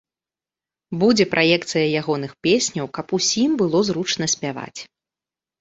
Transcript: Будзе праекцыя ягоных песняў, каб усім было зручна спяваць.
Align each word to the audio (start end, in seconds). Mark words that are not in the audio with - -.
Будзе 1.01 1.25
праекцыя 1.33 1.85
ягоных 2.01 2.31
песняў, 2.47 2.85
каб 2.99 3.13
усім 3.19 3.49
было 3.63 3.83
зручна 3.91 4.25
спяваць. 4.37 4.79